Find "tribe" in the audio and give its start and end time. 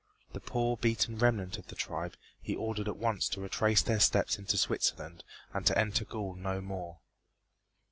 1.75-2.15